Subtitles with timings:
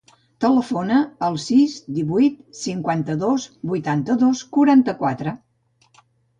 [0.43, 0.95] Telefona
[1.27, 5.39] al sis, divuit, cinquanta-dos, vuitanta-dos, quaranta-quatre.